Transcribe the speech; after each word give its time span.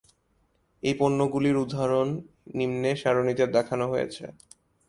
এই 0.83 0.95
পণ্যগুলির 0.99 1.57
উদাহরণ 1.57 2.07
নিম্নে 2.55 2.91
সারণিতে 2.95 3.43
দেখানো 3.47 3.85
হয়েছে। 3.87 4.25